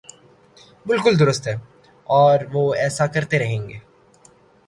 [0.85, 1.53] بالکل درست ہے
[2.09, 3.77] اور وہ ایسا کرتے رہیں گے۔